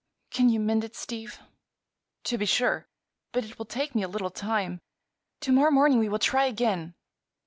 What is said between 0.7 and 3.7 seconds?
it, Steve?" "To be sure; but it will